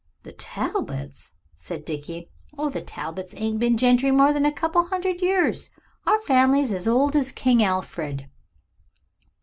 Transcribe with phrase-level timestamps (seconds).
[0.23, 2.31] "The Talbots?" said Dickie.
[2.57, 2.71] "Oh!
[2.71, 5.69] the Talbots ain't been gentry more than a couple of hundred years.
[6.07, 8.27] Our family's as old as King Alfred."